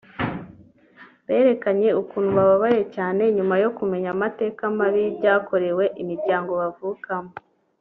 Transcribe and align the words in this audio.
berekanye 1.27 1.89
ukuntu 2.01 2.29
bababaye 2.37 2.81
cyane 2.95 3.23
nyuma 3.35 3.55
yo 3.63 3.69
kumenya 3.77 4.09
amateka 4.15 4.61
mabi 4.77 4.97
y’ibyakorewe 5.05 5.83
imiryango 6.01 6.51
bavukamo 6.61 7.31